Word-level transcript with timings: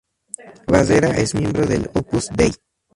Barrera 0.65 1.09
es 1.11 1.35
miembro 1.35 1.67
del 1.67 1.87
Opus 1.93 2.29
Dei. 2.35 2.51